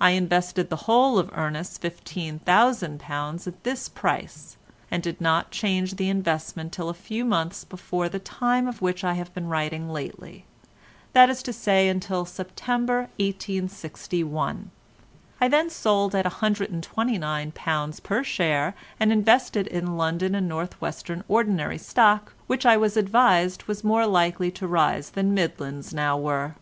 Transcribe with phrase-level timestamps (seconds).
[0.00, 4.56] I invested the whole of Ernest's £15,000 at this price,
[4.90, 9.04] and did not change the investment till a few months before the time of which
[9.04, 14.70] I have been writing lately—that is to say until September 1861.
[15.38, 21.76] I then sold at £129 per share and invested in London and North Western ordinary
[21.76, 26.54] stock, which I was advised was more likely to rise than Midlands now were.